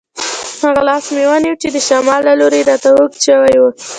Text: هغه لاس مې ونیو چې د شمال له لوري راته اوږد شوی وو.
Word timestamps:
هغه 0.61 0.81
لاس 0.89 1.05
مې 1.15 1.23
ونیو 1.29 1.59
چې 1.61 1.67
د 1.71 1.77
شمال 1.87 2.21
له 2.27 2.33
لوري 2.39 2.61
راته 2.69 2.89
اوږد 2.95 3.19
شوی 3.27 3.55
وو. 3.61 3.69